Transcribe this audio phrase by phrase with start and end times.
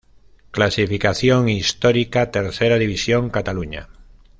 [0.49, 3.87] Clasificación Histórica Tercera División Cataluña